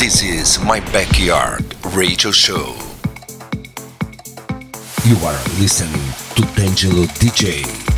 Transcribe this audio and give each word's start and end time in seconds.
This 0.00 0.22
is 0.22 0.58
my 0.64 0.80
backyard 0.92 1.76
radio 1.94 2.30
show. 2.30 2.74
You 5.04 5.16
are 5.26 5.38
listening 5.60 6.00
to 6.36 6.42
D'Angelo 6.56 7.04
DJ. 7.20 7.89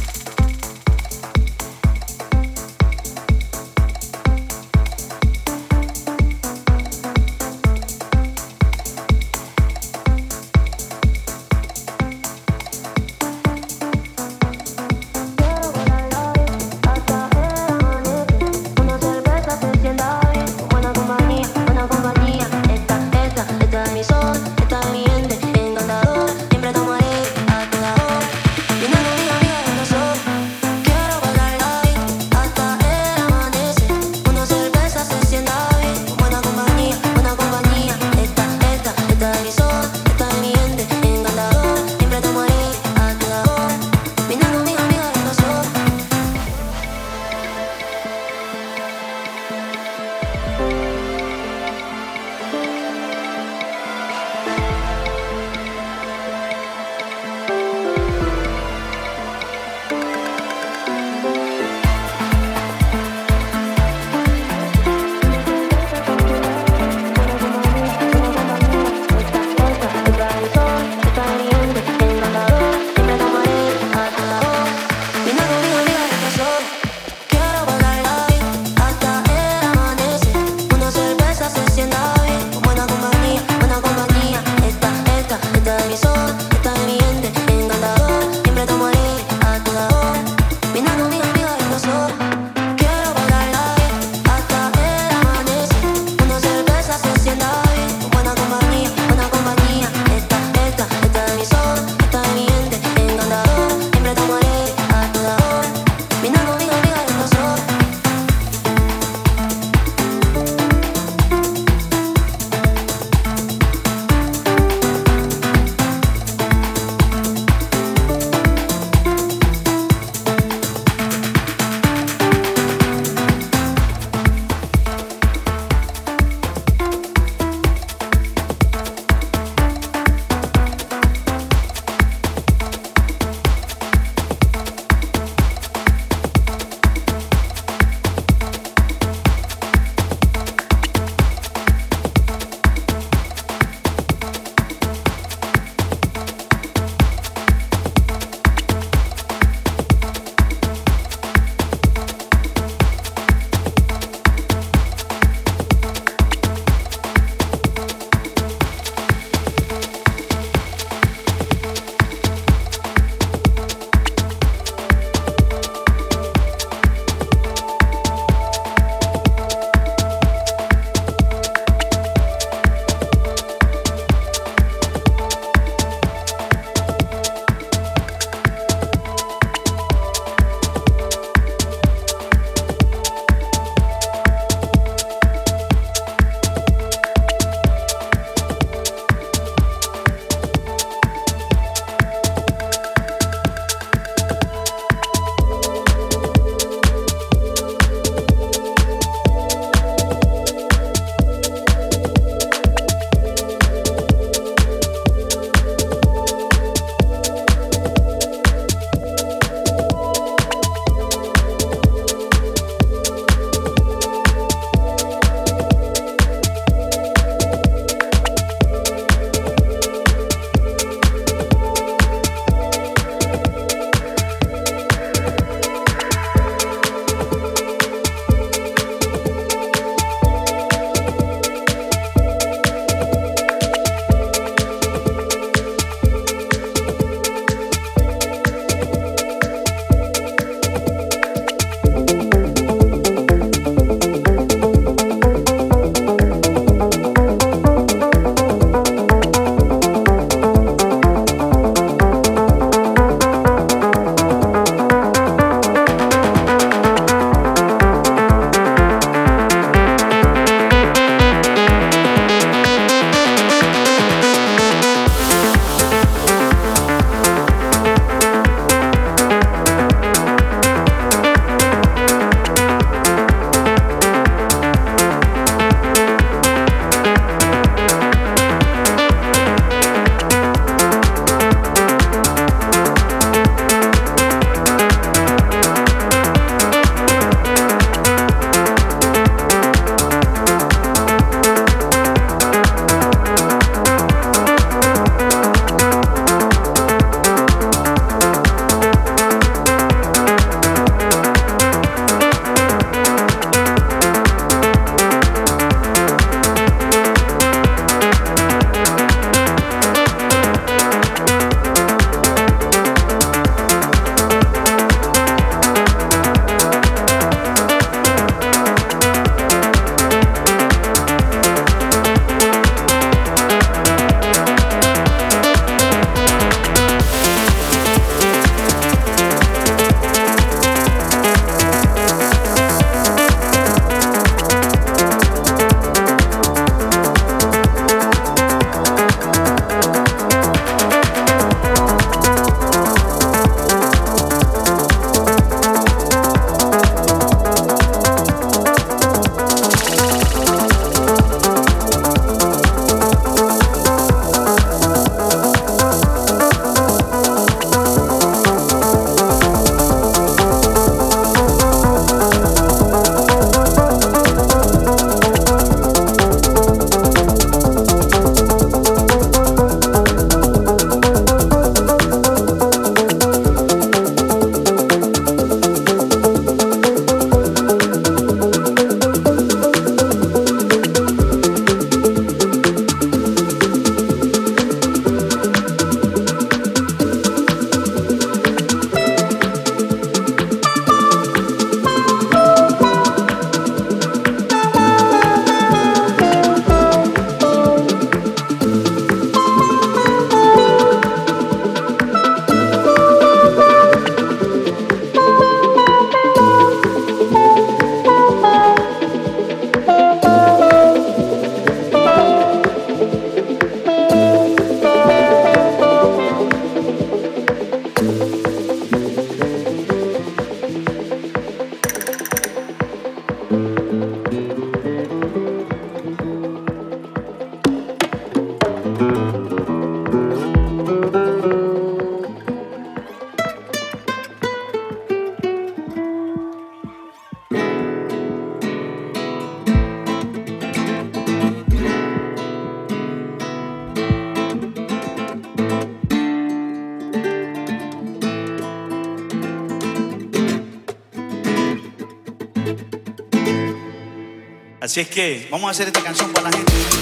Así 454.92 455.00
es 455.00 455.08
que 455.08 455.48
vamos 455.50 455.68
a 455.68 455.70
hacer 455.70 455.86
esta 455.86 456.02
canción 456.02 456.30
para 456.34 456.50
la 456.50 456.54
gente. 456.54 457.01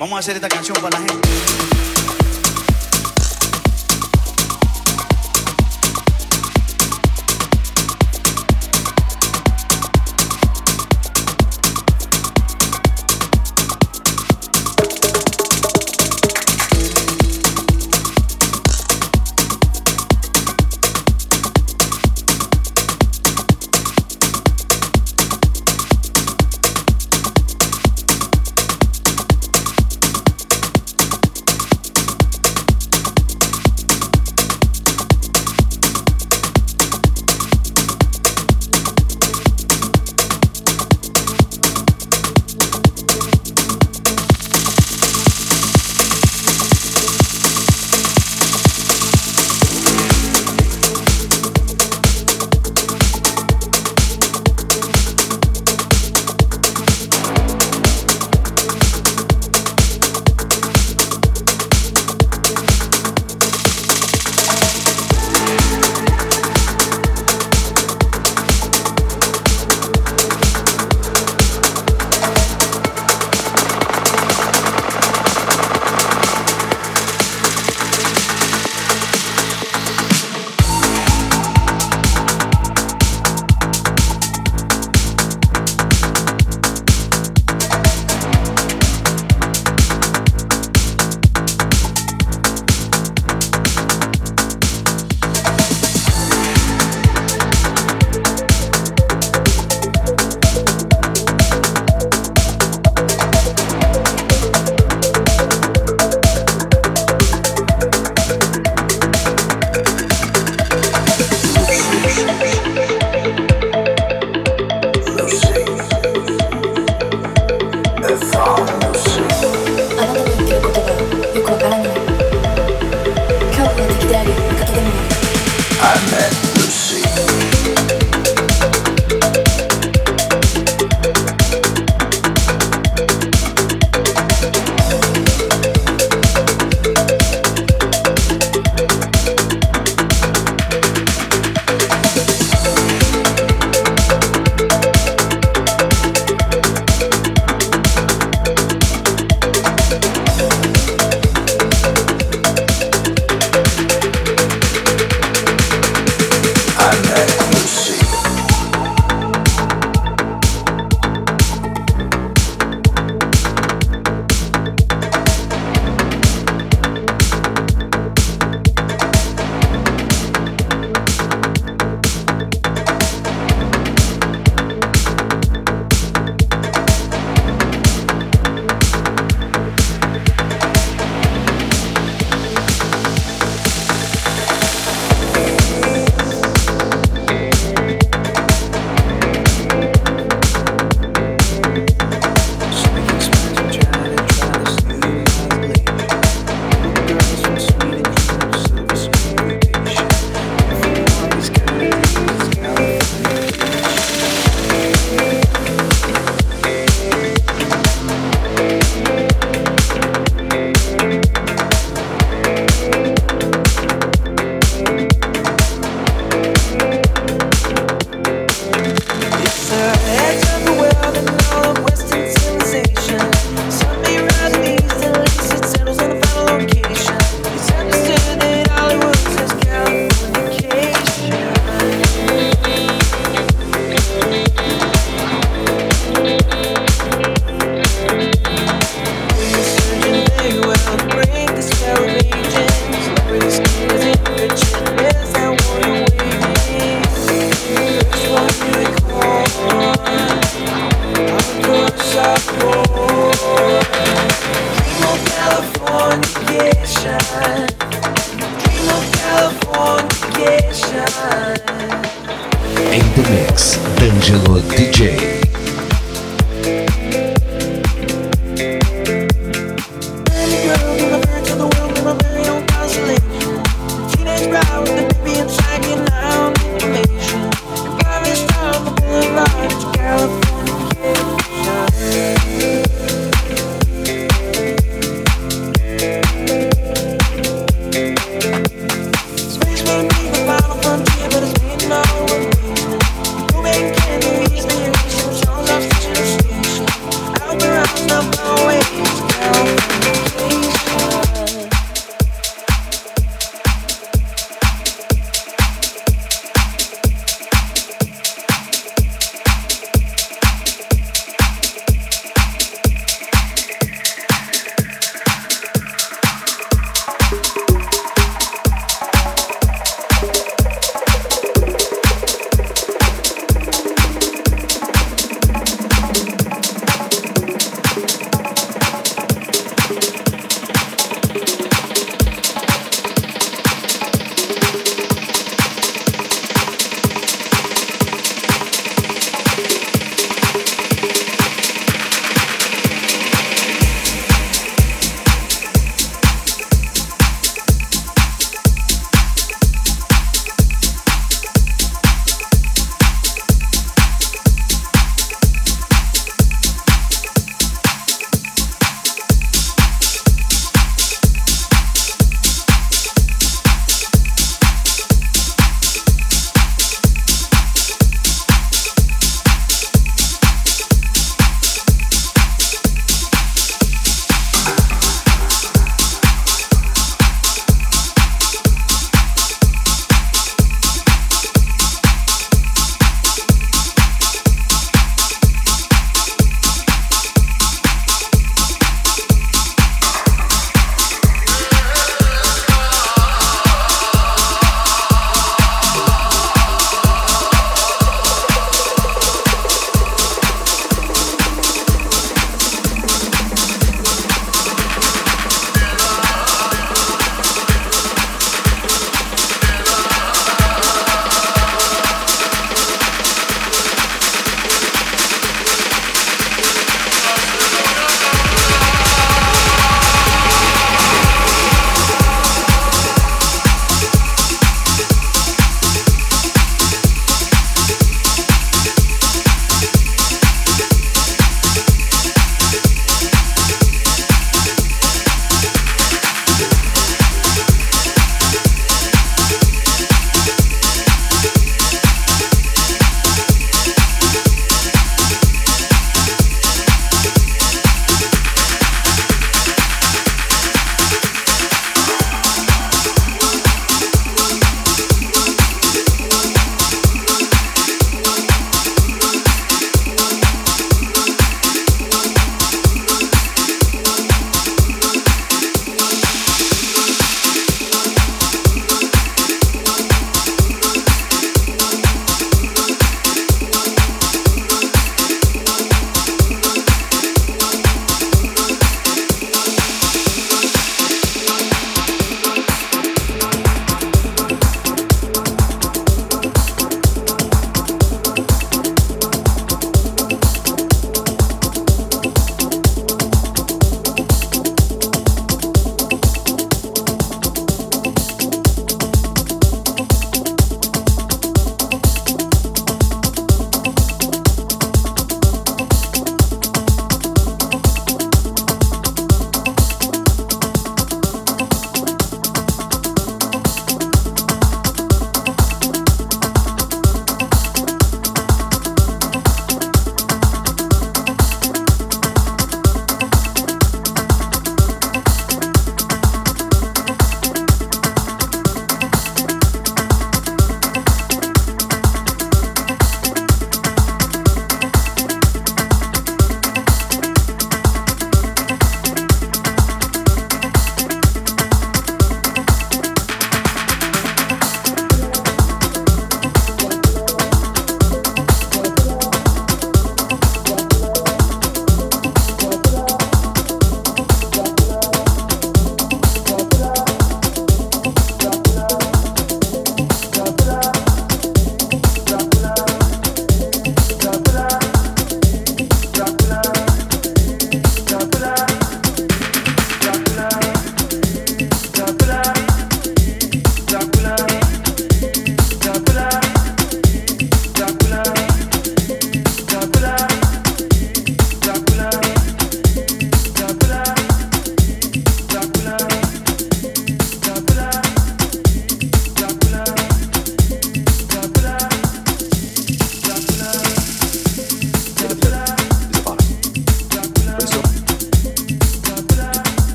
Vamos 0.00 0.16
a 0.16 0.18
hacer 0.18 0.34
esta 0.34 0.48
canción 0.48 0.76
para 0.80 0.98
la 0.98 1.06
gente. 1.06 1.75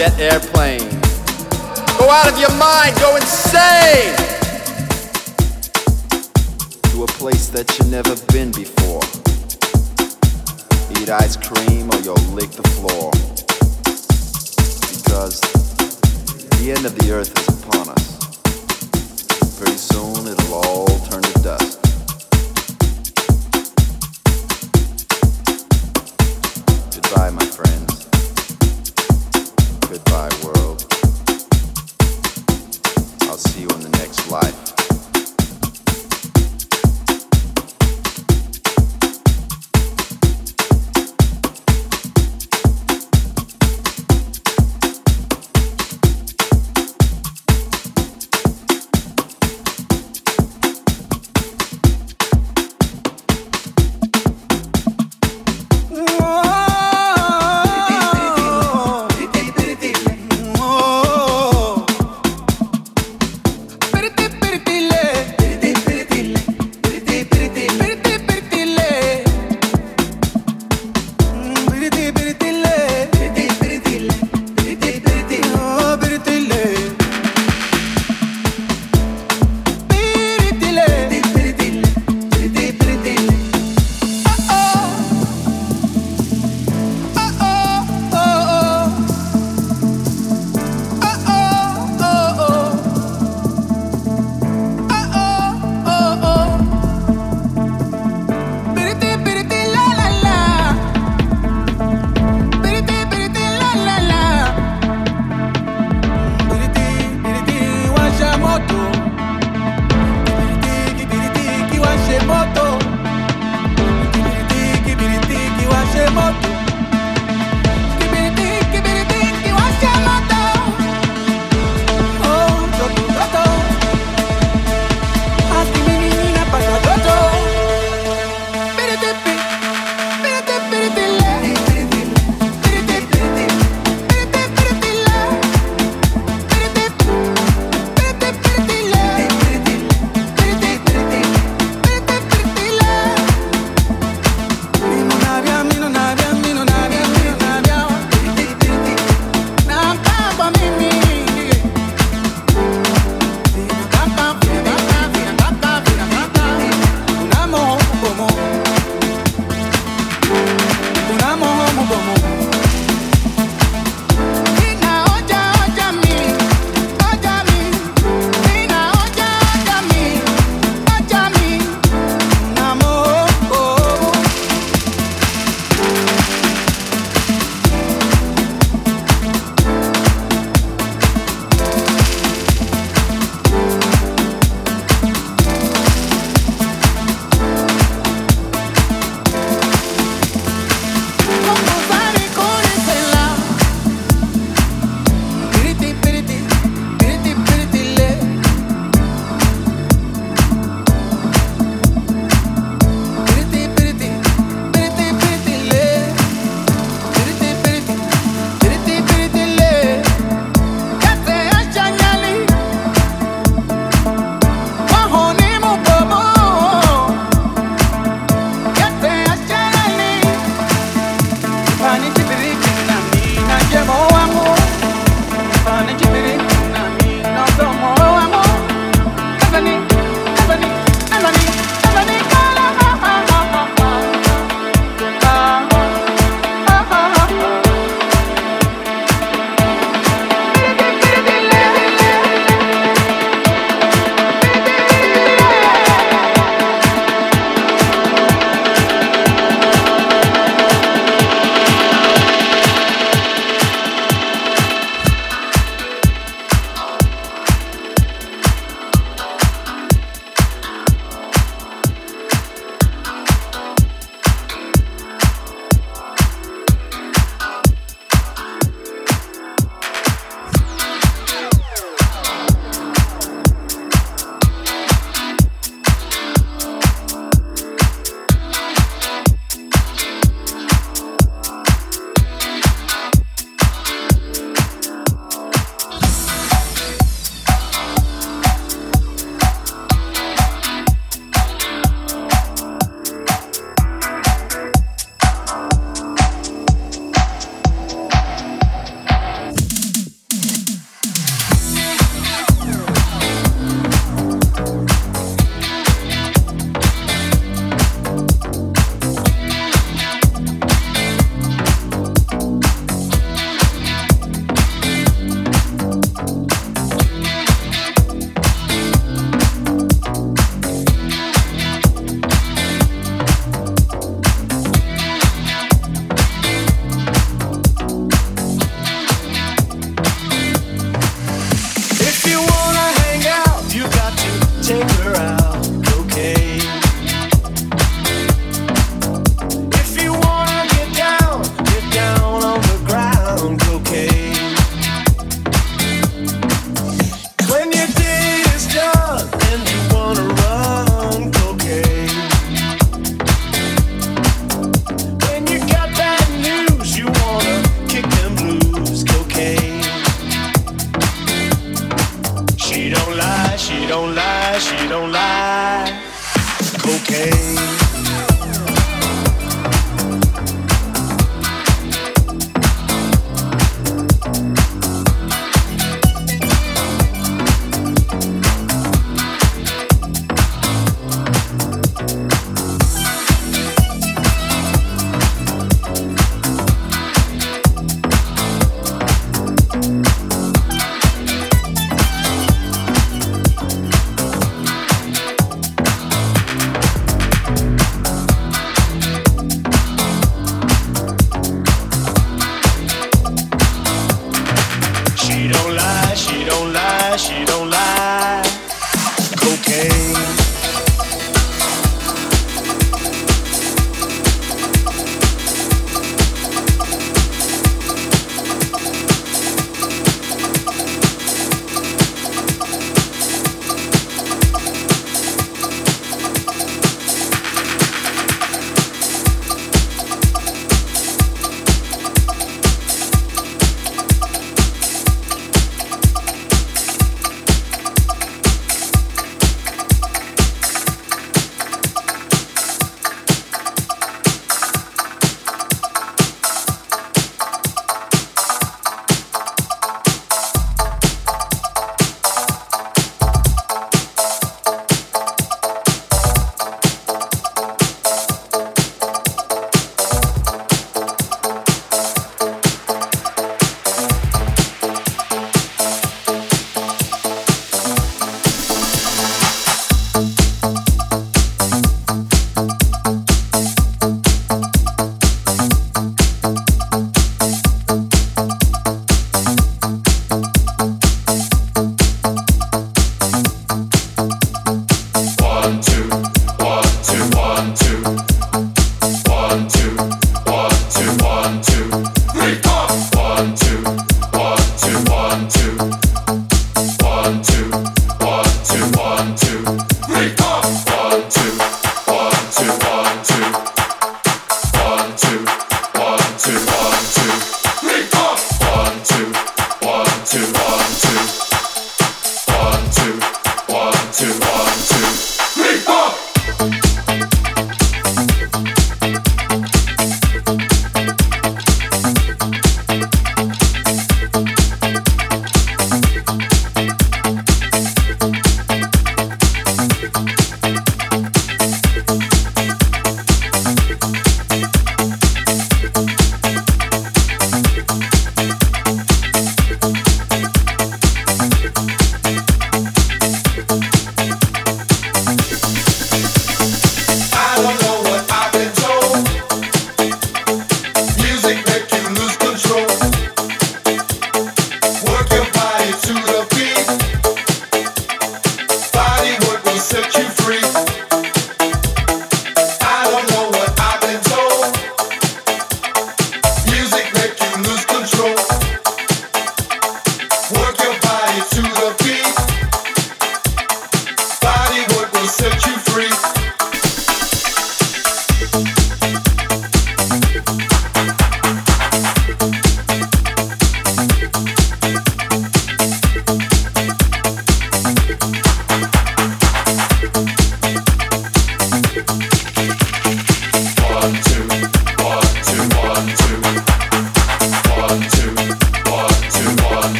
Jet 0.00 0.18
airplane. 0.18 0.88
Go 1.98 2.08
out 2.08 2.26
of 2.26 2.38
your 2.38 2.50
mind, 2.56 2.96
go 3.00 3.16
insane! 3.16 4.16
To 6.88 7.04
a 7.04 7.06
place 7.20 7.48
that 7.48 7.68
you've 7.76 7.90
never 7.90 8.16
been 8.32 8.50
before. 8.50 9.02
Eat 10.98 11.10
ice 11.10 11.36
cream 11.36 11.90
or 11.92 11.98
you'll 12.00 12.16
lick 12.32 12.50
the 12.52 12.66
floor. 12.80 13.10
Because 15.04 15.42
the 16.62 16.72
end 16.74 16.86
of 16.86 16.98
the 16.98 17.12
earth 17.12 17.36
is 17.36 17.59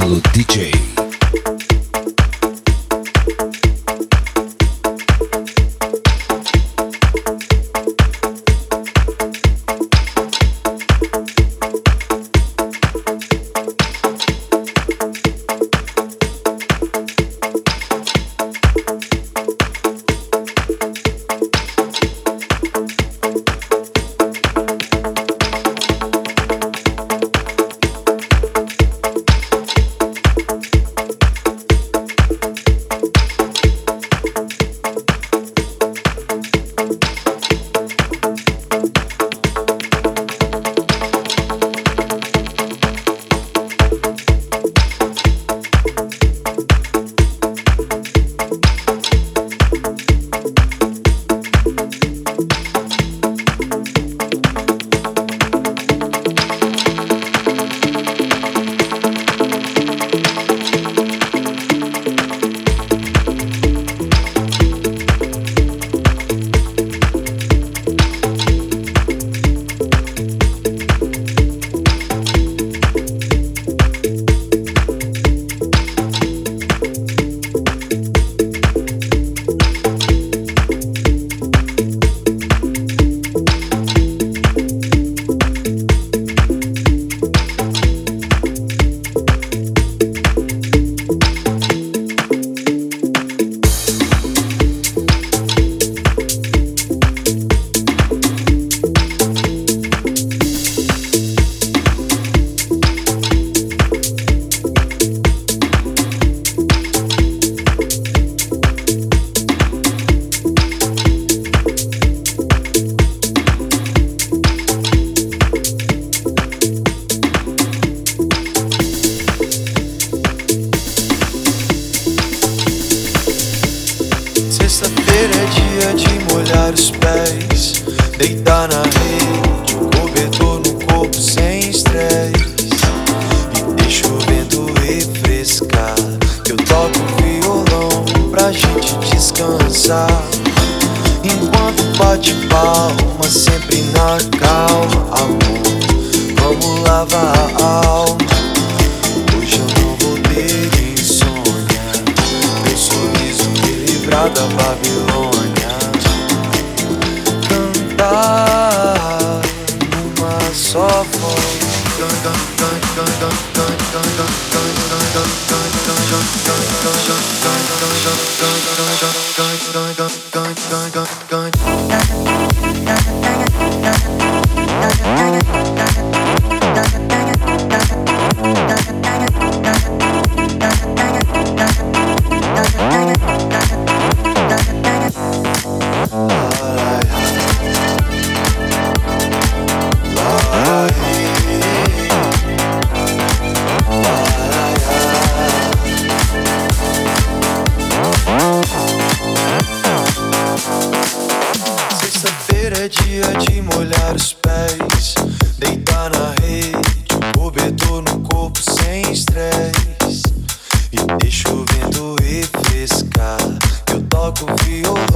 Angelo 0.00 0.18
DJ. 0.32 0.79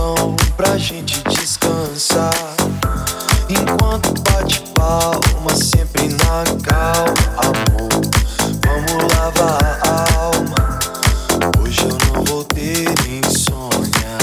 Violão 0.04 0.36
pra 0.56 0.76
gente 0.76 1.22
descansar. 1.24 2.34
Enquanto 3.48 4.12
bate 4.22 4.62
palma, 4.74 5.54
sempre 5.54 6.08
na 6.08 6.44
calma, 6.62 7.14
amor. 7.38 7.88
Vamos 8.64 9.14
lavar 9.14 9.80
a 9.82 10.04
alma. 10.20 10.78
Hoje 11.60 11.82
eu 11.82 11.96
não 12.12 12.24
vou 12.24 12.44
ter 12.44 12.84
insônia. 13.08 14.18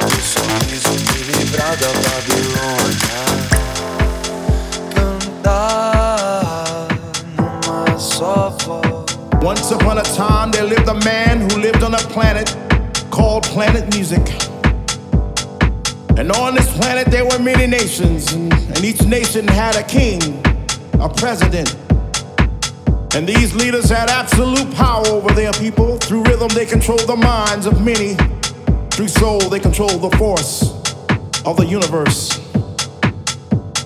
Meu 0.00 0.20
sorriso 0.20 0.90
me 0.90 1.20
livrar 1.32 1.76
da 1.76 1.88
Babilônia. 2.04 3.18
Cantar 4.94 6.88
numa 7.36 7.98
só 7.98 8.54
voz. 8.64 8.84
Once 9.42 9.70
upon 9.74 9.98
a 9.98 10.02
time, 10.02 10.50
there 10.52 10.64
lived 10.64 10.88
a 10.88 10.94
man 11.04 11.42
who 11.42 11.58
lived 11.58 11.82
on 11.82 11.94
a 11.94 11.98
planet 12.14 12.56
called 13.10 13.46
Planet 13.48 13.94
Music. 13.94 14.22
And 16.16 16.30
on 16.30 16.54
this 16.54 16.72
planet, 16.76 17.08
there 17.08 17.24
were 17.24 17.40
many 17.40 17.66
nations, 17.66 18.32
and, 18.32 18.52
each 18.84 19.02
nation 19.02 19.48
had 19.48 19.76
a 19.76 19.82
king, 19.82 20.20
a 21.00 21.08
president. 21.08 21.74
And 23.14 23.26
these 23.26 23.54
leaders 23.54 23.88
had 23.88 24.10
absolute 24.10 24.72
power 24.74 25.06
over 25.08 25.32
their 25.32 25.52
people. 25.52 25.96
Through 25.98 26.24
rhythm, 26.24 26.48
they 26.48 26.66
controlled 26.66 27.06
the 27.08 27.16
minds 27.16 27.66
of 27.66 27.84
many. 27.84 28.14
Through 28.90 29.08
soul, 29.08 29.40
they 29.40 29.58
controlled 29.58 30.02
the 30.02 30.16
force 30.16 30.62
of 31.44 31.56
the 31.56 31.66
universe. 31.66 32.38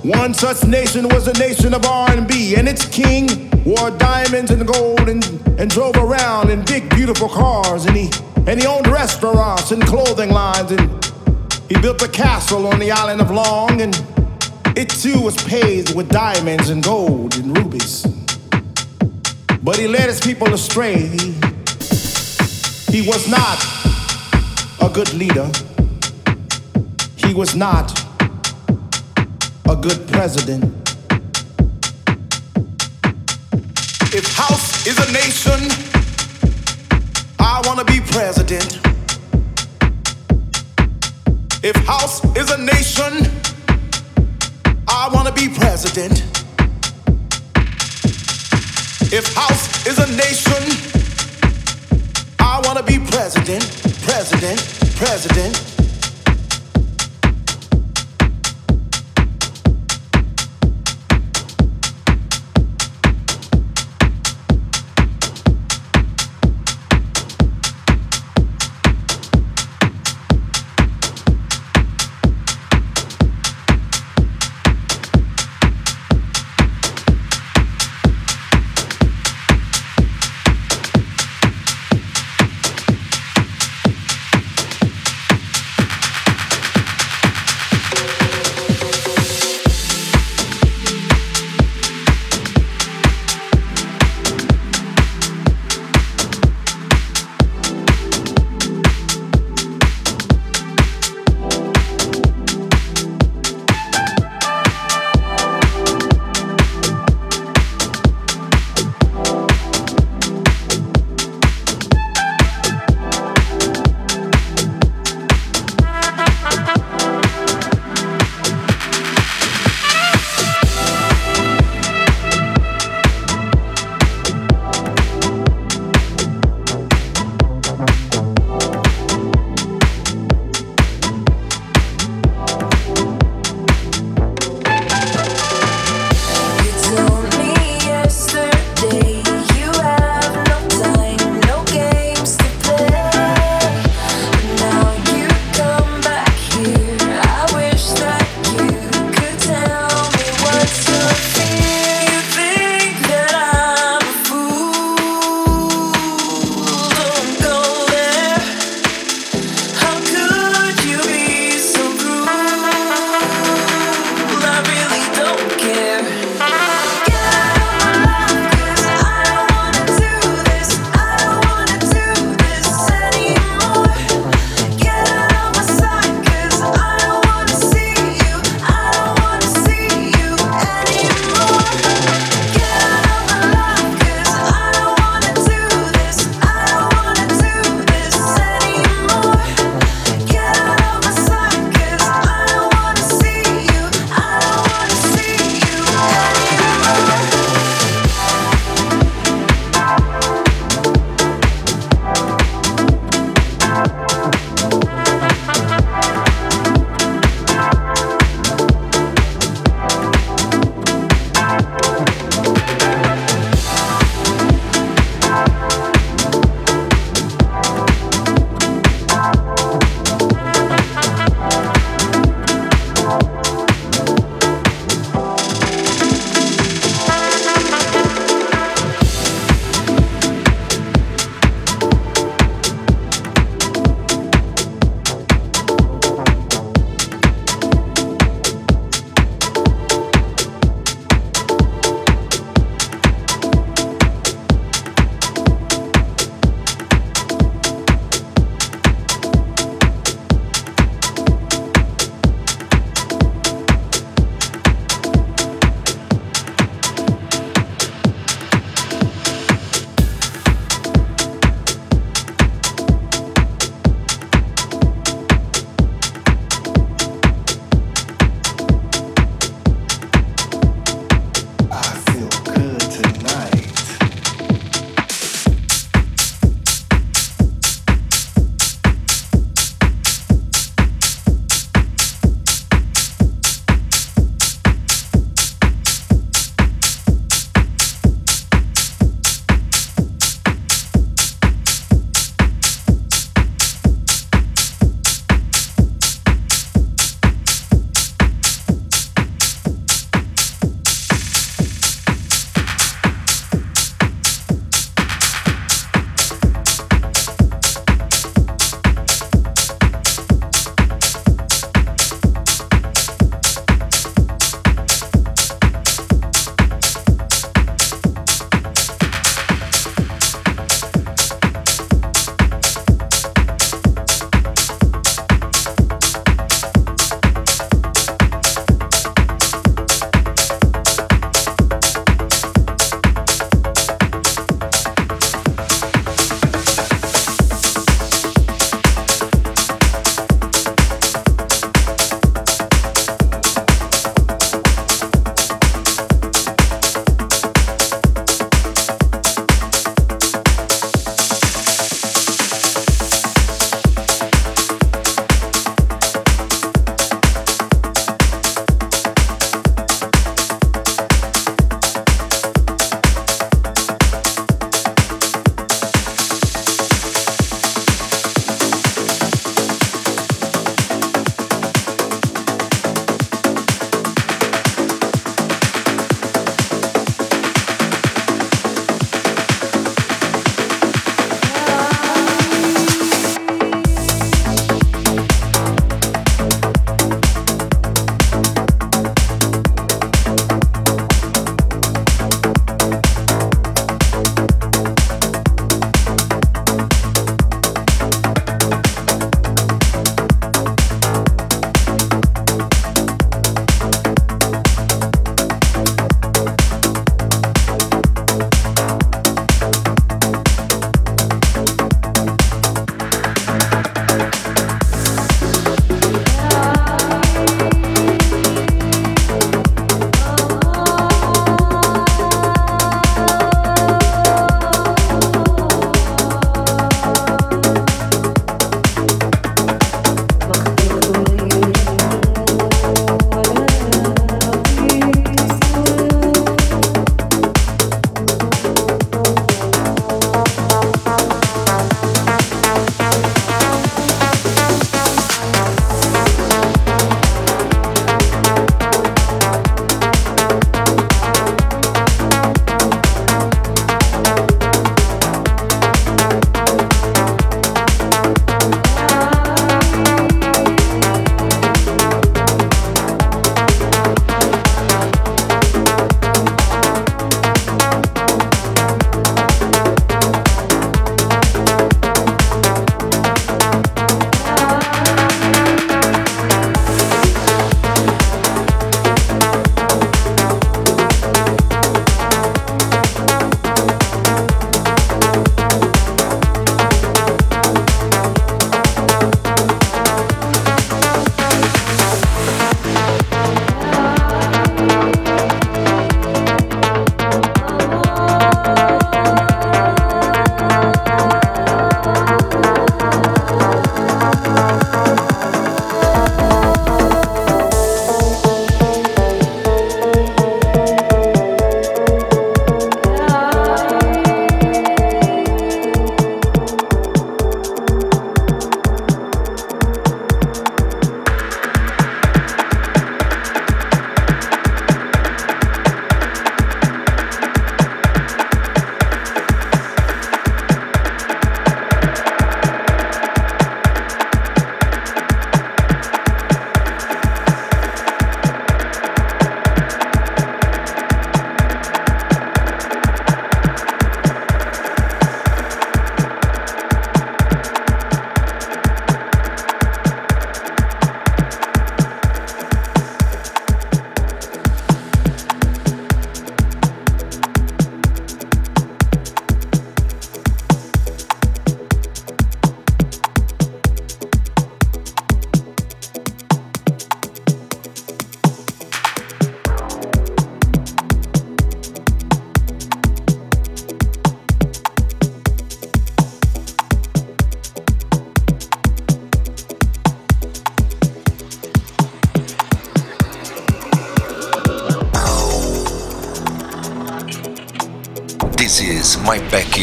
One 0.02 0.34
such 0.34 0.64
nation 0.66 1.08
was 1.08 1.24
the 1.26 1.34
nation 1.34 1.72
of 1.72 1.84
R&B, 1.86 2.56
and 2.56 2.68
its 2.68 2.86
king 2.86 3.50
wore 3.64 3.90
diamonds 3.92 4.50
and 4.50 4.66
gold 4.66 5.08
and, 5.08 5.24
and 5.58 5.70
drove 5.70 5.96
around 5.96 6.50
in 6.50 6.64
big, 6.64 6.90
beautiful 6.90 7.28
cars, 7.28 7.86
and 7.86 7.96
he 7.96 8.10
and 8.46 8.58
he 8.58 8.66
owned 8.66 8.86
restaurants 8.86 9.72
and 9.72 9.82
clothing 9.84 10.30
lines, 10.30 10.72
and 10.72 11.07
he 11.68 11.78
built 11.80 12.00
a 12.02 12.08
castle 12.08 12.66
on 12.66 12.78
the 12.78 12.90
island 12.90 13.20
of 13.20 13.30
Long, 13.30 13.80
and 13.82 13.94
it 14.76 14.88
too 14.88 15.20
was 15.20 15.36
paved 15.44 15.94
with 15.94 16.08
diamonds 16.08 16.70
and 16.70 16.82
gold 16.82 17.36
and 17.36 17.56
rubies. 17.56 18.06
But 19.62 19.76
he 19.76 19.86
led 19.86 20.08
his 20.08 20.20
people 20.20 20.52
astray. 20.54 20.96
He, 20.96 21.34
he 22.90 23.06
was 23.06 23.28
not 23.28 23.62
a 24.80 24.88
good 24.88 25.12
leader. 25.12 25.50
He 27.16 27.34
was 27.34 27.54
not 27.54 27.92
a 29.68 29.76
good 29.76 30.08
president. 30.08 30.64
If 34.10 34.34
house 34.34 34.86
is 34.86 34.98
a 34.98 35.12
nation, 35.12 35.60
I 37.38 37.60
wanna 37.66 37.84
be 37.84 38.00
president. 38.00 38.87
If 41.68 41.76
house 41.84 42.24
is 42.34 42.50
a 42.50 42.56
nation, 42.56 43.30
I 44.88 45.10
wanna 45.12 45.32
be 45.32 45.50
president. 45.50 46.24
If 49.12 49.34
house 49.34 49.86
is 49.86 49.98
a 49.98 50.06
nation, 50.16 50.64
I 52.40 52.62
wanna 52.64 52.82
be 52.82 52.98
president, 52.98 53.68
president, 54.00 54.58
president. 54.96 55.77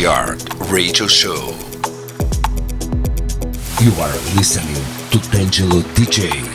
Backyard 0.06 0.70
Radio 0.70 1.08
Show. 1.08 1.48
You 3.82 3.92
are 4.00 4.14
listening 4.36 4.76
to 5.10 5.18
D'Angelo 5.32 5.82
DJ. 5.96 6.55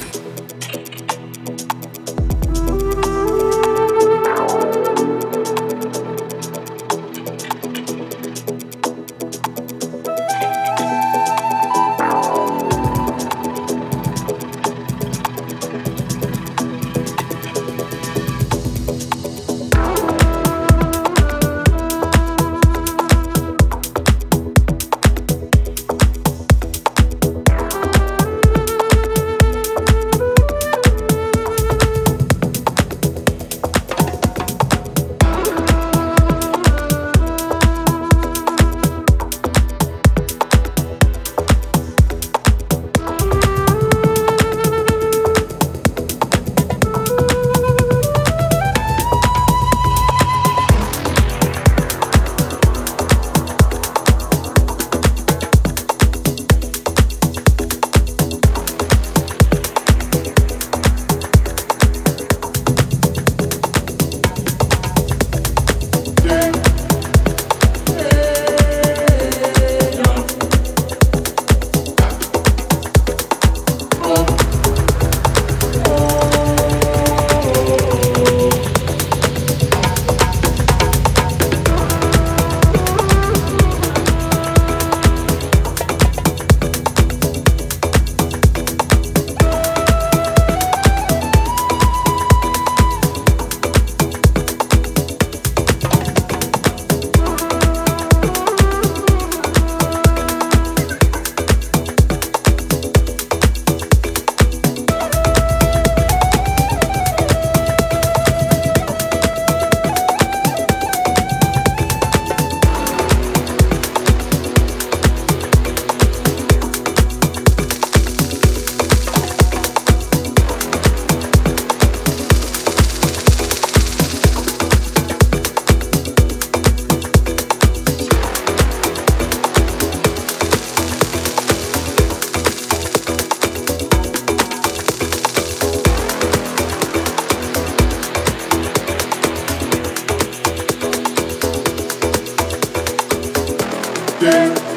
Oh, 144.23 144.70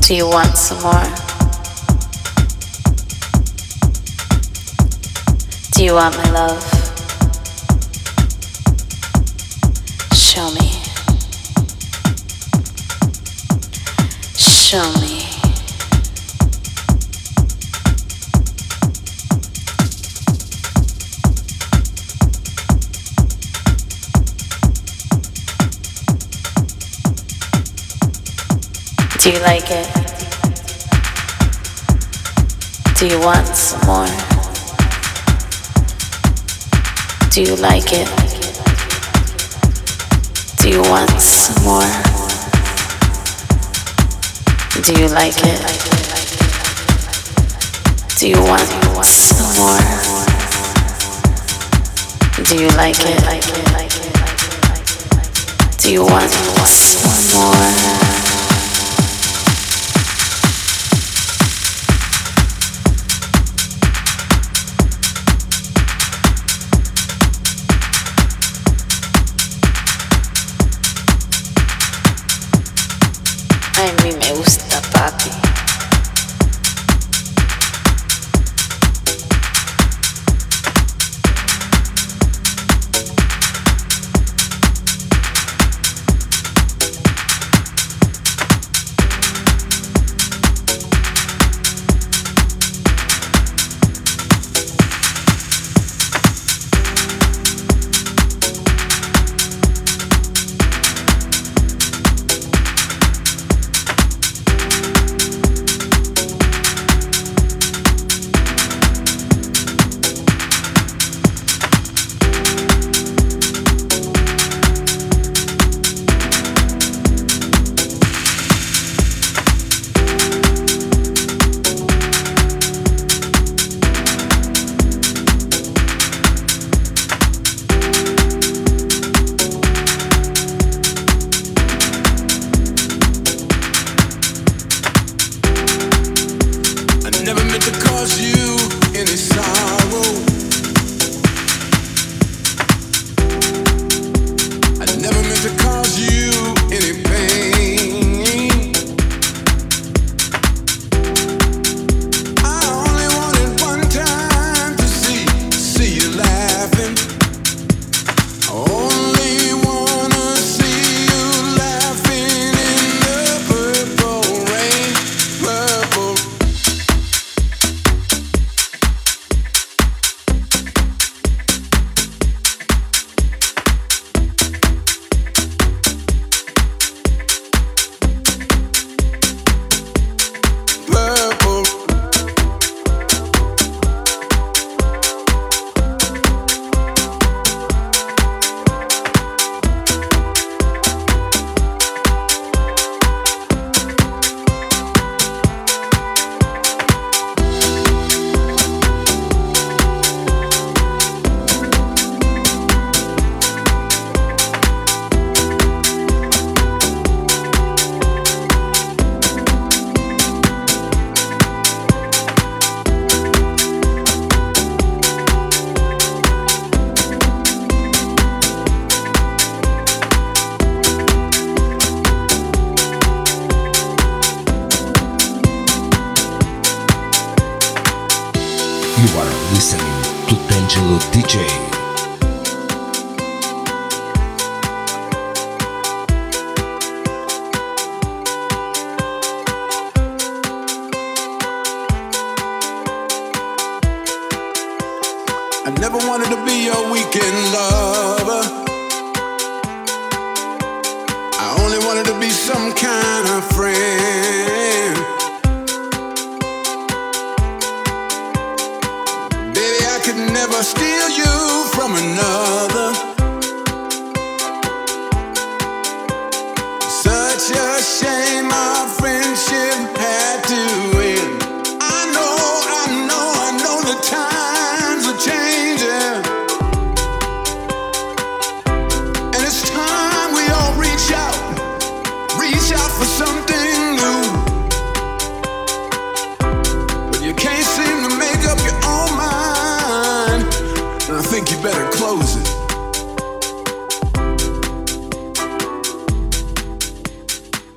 Do 0.01 0.17
you 0.17 0.27
want 0.27 0.57
some 0.57 0.83
more? 0.83 1.05
Do 5.71 5.85
you 5.85 5.95
want 5.95 6.17
my 6.17 6.31
love? 6.33 6.65
Show 10.12 10.51
me. 10.51 10.69
Show 14.37 14.93
me. 15.01 15.14
Do 29.25 29.31
you 29.31 29.39
like 29.39 29.70
it? 29.70 29.89
Do 32.99 33.07
you 33.09 33.18
want 33.20 33.47
some 33.47 33.81
more? 33.87 34.07
Do 37.31 37.41
you 37.41 37.57
like 37.57 37.91
it? 37.95 38.07
Do 40.61 40.68
you 40.68 40.83
want 40.83 41.11
some 41.18 41.64
more? 41.64 41.89
Do 44.83 44.93
you 44.93 45.09
like 45.09 45.39
it? 45.39 45.61
Do 48.18 48.29
you 48.29 48.43
want 48.43 48.68
some 49.01 49.57
more? 49.57 49.81
Do 52.45 52.57
you 52.62 52.68
like 52.77 53.01
it? 53.01 53.25
Do 55.79 55.91
you 55.91 56.03
want 56.05 56.31
some 56.31 57.41
more? 57.41 58.04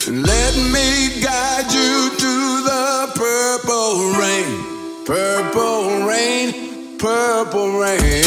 Let 0.10 0.55
me 0.55 1.20
guide 1.22 1.70
you 1.70 2.10
to 2.16 2.64
the 2.64 3.12
purple 3.14 4.14
rain, 4.14 5.03
purple 5.05 6.08
rain, 6.08 6.97
purple 6.97 7.78
rain. 7.78 8.27